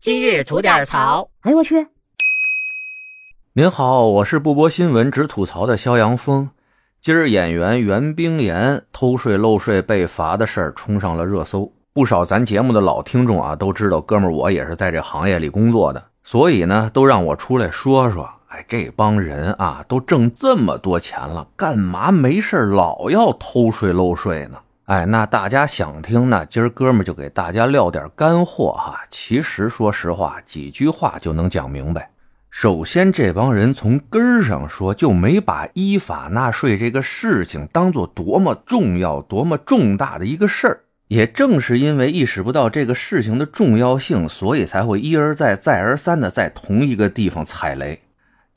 [0.00, 1.28] 今日吐点槽。
[1.42, 1.86] 哎呦我去！
[3.52, 6.48] 您好，我是不播新闻只吐槽的肖阳峰。
[7.02, 18.26] 今儿演员袁冰妍偷税漏税被罚的事儿冲上了热搜，不少咱节目的老听众啊都知道，哥们儿我也是在这行业里工作的，所以呢都让我出来说说。
[18.48, 24.58] 哎，这帮人啊都挣这么多钱了，干嘛没事老要偷税漏税呢？
[24.90, 26.44] 哎，那大家想听呢？
[26.50, 29.00] 今儿哥们就给大家撂点干货哈。
[29.08, 32.10] 其实说实话，几句话就能讲明白。
[32.50, 40.80] 首先，这帮人从根上说就没把依法纳税这个事情当做多么重要、多么重大的一个事儿。
[41.06, 48.02] 也正是因为意识不到这个事情的重要性，所以才会一而再、再而三的在同一个地方踩雷。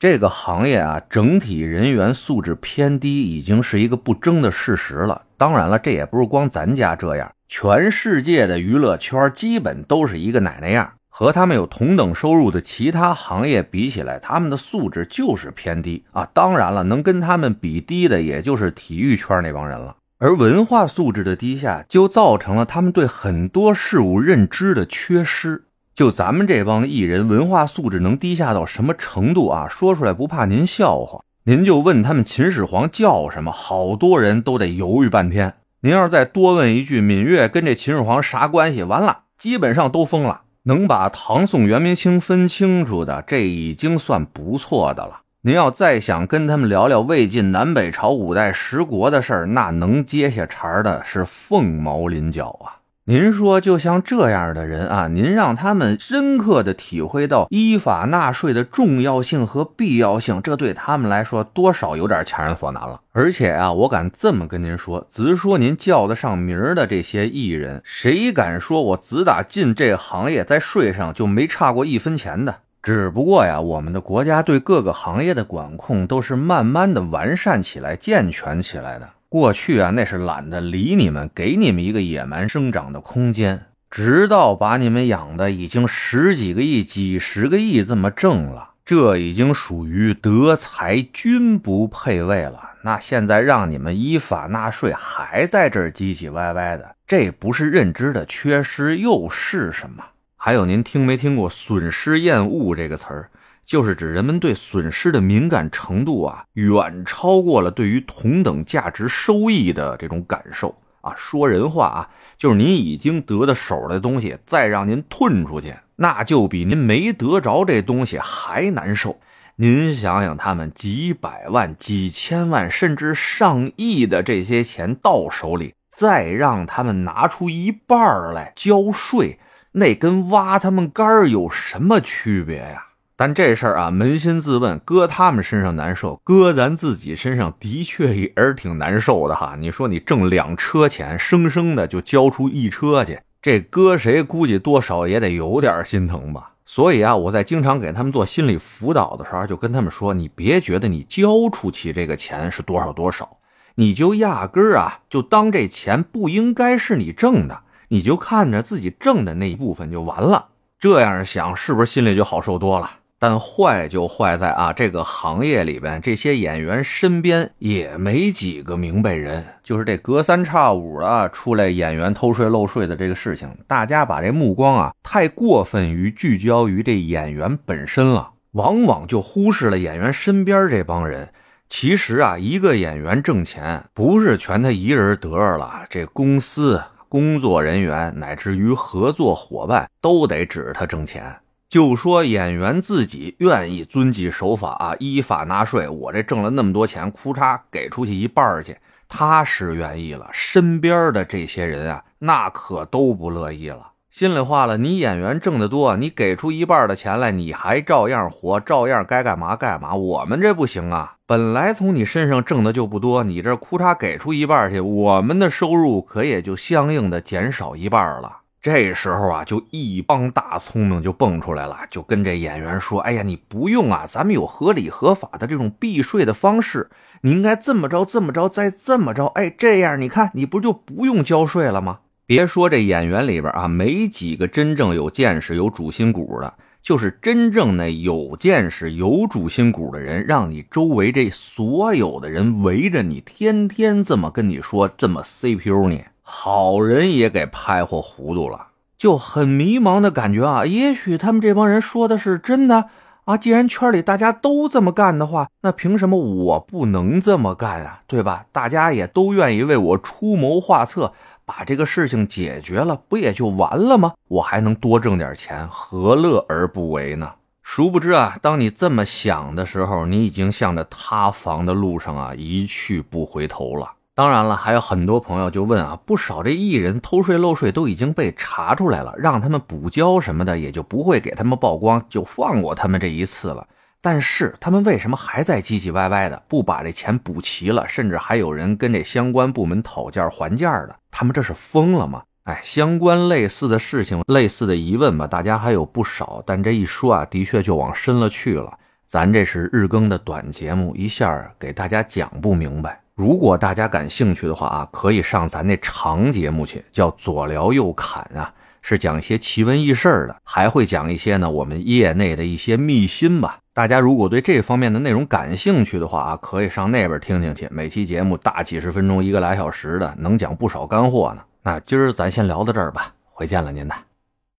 [0.00, 5.23] 这个行业啊，整体人员素质偏低，已经是一个不争的事实了。
[5.36, 10.92] 当然了，这也不是光咱家这样，全世界的娱乐圈基本都是一个奶奶样。
[11.16, 16.28] 和他们有同等收入的其他行业比起来，他们的素质就是偏低啊。
[16.34, 19.96] 当然了，能跟他们比低的，也就是体育圈那帮人了。
[20.18, 25.66] 而文化素质的低下，就造成了他们对很多事物认知的缺失。
[25.94, 29.68] 就咱们这帮艺人，文化素质能低下到什么程度啊？
[29.68, 31.22] 说出来不怕您笑话。
[31.46, 35.56] 您就问他们秦始皇叫什么，好多人都得犹豫半天。
[35.82, 38.82] 您要是再多问一句，芈月跟这秦始皇啥关系？
[38.82, 40.44] 完了，基本上都疯了。
[40.62, 45.20] 能把唐宋元明清分清楚的，这已经算不错的了。
[45.42, 52.80] 您要再想跟他们聊聊魏晋南北朝五代十国的事儿，那能接下茬的是凤毛麟角啊。
[53.06, 63.02] 您说，就像这样的人啊，您让他们深刻的体会到依法纳税的重要性和必要性，这对他们来说多少有点强人所难了。
[63.12, 72.60] 而且啊，我敢这么跟您说，直说您叫得上名的这些艺人，谁敢说我自打进这行业，在税上就没差过一分钱的？
[72.82, 79.10] 只不过呀，我们的国家对各个行业的管控都是慢慢的完善起来、健全起来的。
[79.34, 92.60] 过去啊，那是懒得理你们，给你们一个野蛮生长的空间，直到把你们养的已经十几个亿、几十个亿这么挣了，这已经属于德才均不配位了。
[92.84, 100.04] 那现在让你们依法纳税，还在这儿唧唧歪歪的，这不是认知的缺失又是什么？
[100.36, 103.30] 还有，您听没听过“损失厌恶”这个词儿？
[103.64, 111.12] 就是指人们对损失的敏感程度啊，远超过了对于同等价值收益的这种感受啊。
[111.16, 119.18] 说人话啊，就是您已经得到手的东西，再让您吞出去，那就比您没得着这东西还难受。
[119.56, 129.38] 您想想，他们几百万、几千万，甚至上亿的这些钱到手里，再让他们拿出一半来交税，
[129.72, 132.88] 那跟挖他们肝儿有什么区别呀？
[133.24, 139.56] 但这事儿啊，扪心自问，搁他们身上难受，搁咱自己身上的确也是挺难受的哈。
[139.58, 146.50] 你说你挣两车钱，生生的就交出一车去，这搁谁估计多少也得有点心疼吧。
[146.66, 153.38] 所以啊，我在经常给他们做心理辅导的时候，就跟他们说，你别觉得你交出去这个钱是多少多少，
[153.76, 160.48] 你就压根儿啊，就当这钱不应该是你挣的，你就看着自己挣的那一部分就完了。
[160.78, 162.90] 这样想，是不是心里就好受多了？
[163.26, 169.42] 但坏就坏在啊，这个行业里边，这些演员身边也没几个明白人。
[169.62, 181.26] 就是这隔三差五的出来演员偷税漏税的这个事情，大家把这目光啊太过分于聚焦于这演员本身了，往往就忽视了演员身边这帮人。
[181.66, 191.34] 其实啊，一个演员挣钱不是全他一人得着了，这公司、工作人员乃至于合作伙伴都得指着他挣钱。
[191.74, 195.88] 就说演员自己愿意遵纪守法啊，依法纳税。
[195.88, 198.76] 我这挣了那么多钱，哭嚓给出去一半去，
[199.08, 200.28] 他是愿意了。
[200.30, 203.90] 身边的这些人啊，那可都不乐意了。
[204.08, 209.96] 心里话了，你演员挣得多，你给出一半的钱来，你还照样活，照样该干嘛干嘛。
[209.96, 218.42] 我们这不行啊，本来从你身上挣的就不多，你这哭嚓给出一半去，我们的收入可也就相应的减少一半了。
[218.64, 226.88] 这时候啊，就一帮大聪明就蹦出来了，就跟这演员说：“哎呀，你不用啊，咱们有合理合法的这种避税的方式，
[227.20, 246.02] 你应该这么着，这么着，再这么着，哎，这样你看，你不就不用交税了吗？”别说这演员里边啊，没几个真正有见识、有主心骨的，就是真正那有见识、有主心骨的人，让你周围这所有的人围着你，天天这么跟你说，这么 CPU 你。
[246.26, 248.68] 好人也给拍活糊涂了。
[248.96, 250.64] 就很迷茫的感觉啊。
[250.64, 252.88] 也许他们这帮人说的是真的
[253.26, 253.36] 啊。
[253.36, 258.00] 既然圈里大家都这么干的话，那凭什么我不能这么干啊？
[258.06, 258.46] 对吧？
[258.50, 261.12] 大家也都愿意为我出谋划策，
[261.44, 264.14] 把这个事情解决了，不也就完了吗？
[264.28, 267.32] 我还能多挣点钱，何乐而不为呢？
[267.62, 273.90] 殊不知啊，当你这么想的时候，你已经向着塌房的路上啊一去不回头了。
[274.16, 283.66] 当然了，还有很多朋友就问啊，不少这艺人偷税漏税都已经被查出来了，让他们补交什么的，也就不会给他们曝光，就放过他们这一次了。
[284.00, 287.88] 但是他们为什么还在唧唧歪歪的，不把这钱补齐了？
[287.88, 292.22] 甚至还有人跟这相关部门讨价还价的，他们这是疯了吗？
[292.44, 296.40] 哎，相关类似的事情、类似的疑问吧，大家还有不少。
[296.46, 298.78] 但这一说啊，的确就往深了去了。
[299.06, 303.00] 咱这是日更的短节目，一下给大家讲不明白。
[303.14, 308.52] 如果大家感兴趣的话啊，可以上咱那长节目去，叫左聊右侃啊，
[308.82, 313.58] 是讲一些奇闻异事的，还会讲一些呢我们业内的一些秘辛吧。
[313.72, 317.68] 大家如果对这方面的内容感兴趣的话啊，可以上那边听听去。
[317.70, 321.42] 每期节目大几十分钟，一个来小时的，能讲不少干货呢。
[321.62, 323.94] 那今儿咱先聊到这儿吧，回见了您的。